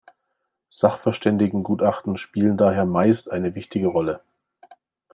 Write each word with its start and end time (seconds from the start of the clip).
Sachverständigen-Gutachten 0.69 2.17
spielen 2.17 2.57
daher 2.57 2.85
meist 2.85 3.29
eine 3.29 3.53
wichtige 3.53 3.85
Rolle. 3.85 4.21